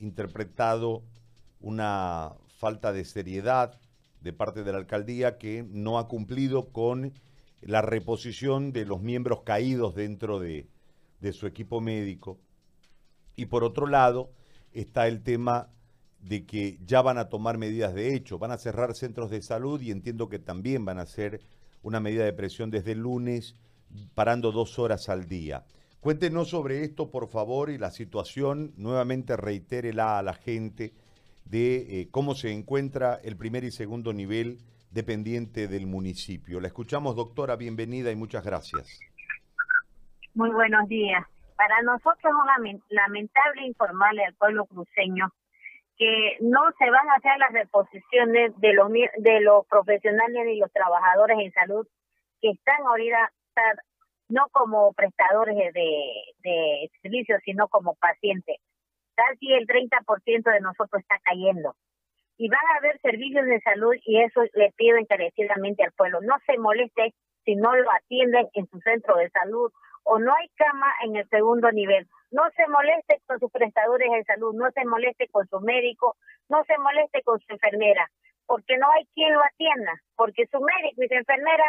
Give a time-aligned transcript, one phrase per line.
[0.00, 1.02] interpretado
[1.60, 3.80] una falta de seriedad
[4.20, 7.12] de parte de la alcaldía que no ha cumplido con
[7.60, 10.68] la reposición de los miembros caídos dentro de,
[11.20, 12.38] de su equipo médico.
[13.36, 14.32] Y por otro lado
[14.72, 15.70] está el tema
[16.20, 19.80] de que ya van a tomar medidas de hecho, van a cerrar centros de salud
[19.80, 21.40] y entiendo que también van a hacer
[21.82, 23.56] una medida de presión desde el lunes,
[24.14, 25.64] parando dos horas al día.
[26.02, 30.90] Cuéntenos sobre esto, por favor, y la situación, nuevamente reitérela a la gente
[31.44, 34.58] de eh, cómo se encuentra el primer y segundo nivel
[34.90, 36.58] dependiente del municipio.
[36.58, 38.98] La escuchamos, doctora, bienvenida y muchas gracias.
[40.34, 41.24] Muy buenos días.
[41.54, 42.32] Para nosotros
[42.64, 45.32] es lamentable informarle al pueblo cruceño
[45.96, 50.72] que no se van a hacer las reposiciones de los de los profesionales y los
[50.72, 51.86] trabajadores en salud
[52.40, 53.30] que están ahorita
[54.32, 58.56] no como prestadores de, servicios, sino como pacientes.
[59.14, 61.76] Casi el 30% de nosotros está cayendo.
[62.38, 66.20] Y van a haber servicios de salud y eso le pido encarecidamente al pueblo.
[66.22, 69.70] No se moleste si no lo atienden en su centro de salud
[70.04, 72.08] o no hay cama en el segundo nivel.
[72.30, 76.16] No se moleste con sus prestadores de salud, no se moleste con su médico,
[76.48, 78.08] no se moleste con su enfermera,
[78.46, 81.64] porque no hay quien lo atienda, porque su médico y su enfermera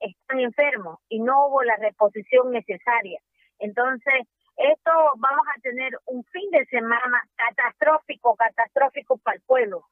[0.00, 3.20] están enfermos y no hubo la reposición necesaria.
[3.58, 4.26] Entonces,
[4.56, 9.84] esto vamos a tener un fin de semana catastrófico, catastrófico para el pueblo,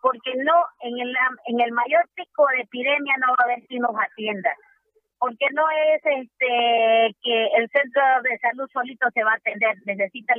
[0.00, 1.14] porque no en el,
[1.46, 4.54] en el mayor pico de epidemia no va a haber quien nos atienda
[5.18, 10.34] porque no es este que el centro de salud solito se va a atender, necesita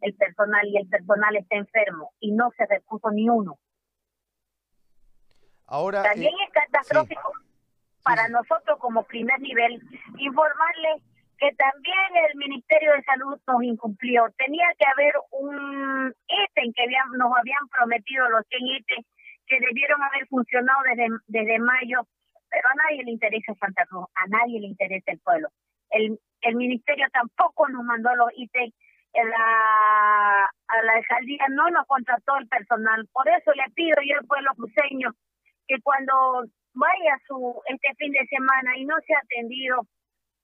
[0.00, 3.58] el, personal y el personal está enfermo y no se repuso ni uno.
[5.66, 7.32] Ahora también eh, es catastrófico
[8.08, 9.82] para nosotros como primer nivel
[10.16, 11.02] informarles
[11.38, 14.26] que también el Ministerio de Salud nos incumplió.
[14.36, 16.86] Tenía que haber un ítem que
[17.16, 19.06] nos habían prometido los 100 ítems
[19.46, 22.00] que debieron haber funcionado desde, desde mayo
[22.50, 25.48] pero a nadie le interesa Santa Cruz, a nadie le interesa el pueblo.
[25.90, 28.74] El, el ministerio tampoco nos mandó los IT,
[29.14, 33.06] la, a la alcaldía no nos contrató el personal.
[33.12, 35.12] Por eso le pido yo al pueblo cruceño
[35.66, 36.44] que cuando
[36.78, 39.82] vaya su este fin de semana y no sea atendido,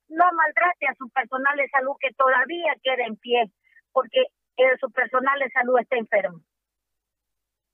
[0.09, 3.51] no maltrate a su personal de salud que todavía queda en pie,
[3.93, 4.21] porque
[4.57, 6.41] eh, su personal de salud está enfermo.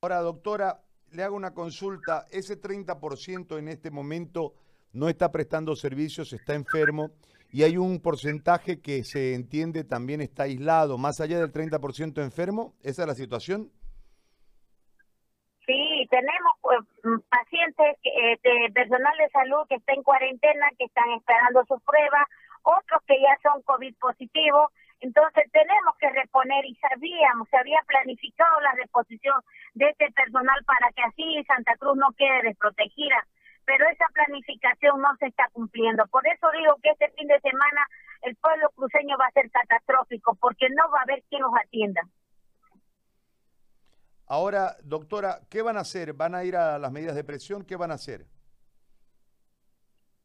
[0.03, 0.81] Ahora, doctora,
[1.13, 2.27] le hago una consulta.
[2.31, 4.55] Ese 30% en este momento
[4.93, 7.11] no está prestando servicios, está enfermo
[7.51, 12.77] y hay un porcentaje que se entiende también está aislado, más allá del 30% enfermo.
[12.83, 13.73] ¿Esa es la situación?
[15.67, 16.81] Sí, tenemos pues,
[17.29, 22.27] pacientes, eh, de personal de salud que está en cuarentena, que están esperando sus pruebas,
[22.63, 28.61] otros que ya son COVID positivos entonces tenemos que reponer y sabíamos, se había planificado
[28.61, 29.41] la reposición
[29.75, 33.27] de este personal para que así Santa Cruz no quede desprotegida,
[33.65, 36.07] pero esa planificación no se está cumpliendo.
[36.09, 37.87] Por eso digo que este fin de semana
[38.23, 42.03] el pueblo cruceño va a ser catastrófico porque no va a haber quien nos atienda.
[44.31, 46.13] Ahora, doctora, ¿qué van a hacer?
[46.13, 47.67] ¿Van a ir a las medidas de presión?
[47.67, 48.27] ¿Qué van a hacer?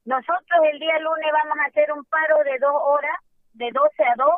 [0.05, 3.17] Nosotros el día lunes vamos a hacer un paro de dos horas,
[3.53, 4.29] de 12 a 2,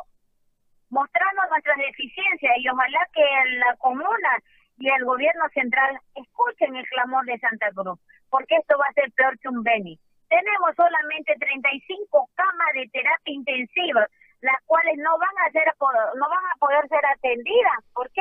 [0.88, 3.20] mostrando nuestras deficiencias y ojalá que
[3.60, 4.32] la comuna
[4.78, 9.12] y el gobierno central escuchen el clamor de Santa Cruz, porque esto va a ser
[9.12, 10.00] peor que un Beni.
[10.30, 14.08] Tenemos solamente 35 camas de terapia intensiva,
[14.40, 17.84] las cuales no van a ser no van a poder ser atendidas.
[17.92, 18.17] Porque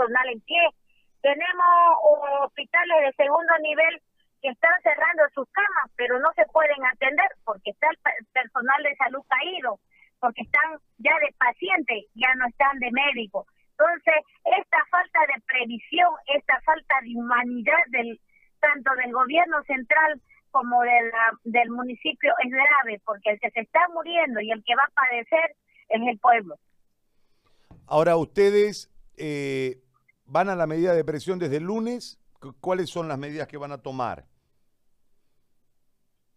[0.00, 0.64] personal en pie.
[1.20, 1.68] Tenemos
[2.40, 4.00] hospitales de segundo nivel
[4.40, 8.96] que están cerrando sus camas, pero no se pueden atender porque está el personal de
[8.96, 9.78] salud caído
[10.20, 13.46] porque están ya de pacientes, ya no están de médico.
[13.72, 18.20] Entonces, esta falta de previsión, esta falta de humanidad del
[18.60, 21.10] tanto del gobierno central como de
[21.44, 25.08] del municipio es grave, porque el que se está muriendo y el que va a
[25.08, 25.56] padecer
[25.88, 26.56] es el pueblo.
[27.86, 29.78] Ahora, ustedes eh,
[30.30, 32.18] van a la medida de presión desde lunes.
[32.60, 34.24] ¿Cuáles son las medidas que van a tomar?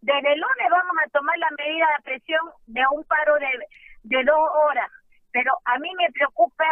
[0.02, 3.48] Desde lunes vamos a tomar la medida de presión de un paro de,
[4.02, 4.90] de dos horas,
[5.32, 6.66] pero a mí me preocupa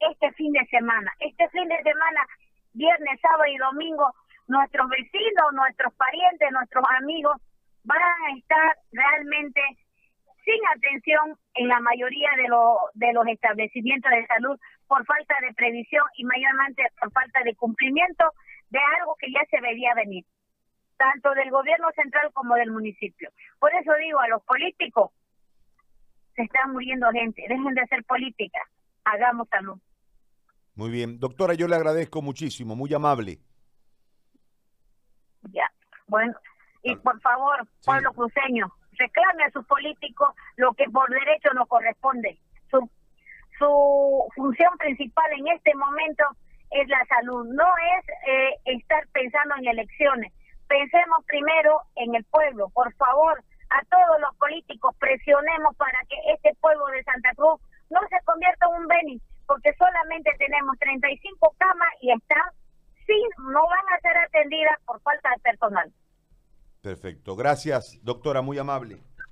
[0.00, 1.12] este fin de semana.
[1.20, 2.26] Este fin de semana,
[2.72, 4.12] viernes, sábado y domingo,
[4.48, 7.36] nuestros vecinos, nuestros parientes, nuestros amigos
[7.84, 9.60] van a estar realmente
[10.44, 15.54] sin atención en la mayoría de, los de los establecimientos de salud por falta de
[15.54, 18.24] previsión y mayormente por falta de cumplimiento
[18.70, 20.24] de algo que ya se veía venir
[20.96, 23.30] tanto del gobierno central como del municipio.
[23.58, 25.10] Por eso digo a los políticos,
[26.34, 28.60] se está muriendo gente, dejen de hacer política,
[29.04, 29.78] hagamos salud.
[30.74, 31.20] Muy bien.
[31.20, 33.38] Doctora, yo le agradezco muchísimo, muy amable.
[35.52, 35.70] Ya,
[36.06, 36.34] bueno,
[36.82, 42.38] y por favor, pueblo cruceño, reclame a sus políticos lo que por derecho no corresponde.
[42.70, 42.90] Su,
[43.58, 46.24] su función principal en este momento
[46.70, 47.66] es la salud, no
[47.98, 50.32] es eh, estar pensando en elecciones.
[50.66, 56.54] Pensemos primero en el pueblo, por favor, a todos los políticos presionemos para que este
[56.60, 57.60] pueblo de Santa Cruz
[57.90, 62.50] no se convierta en un Beni, porque solamente tenemos 35 camas y están
[63.06, 65.92] sin, no van a ser atendidas por falta de personal.
[66.80, 69.02] Perfecto, gracias doctora, muy amable.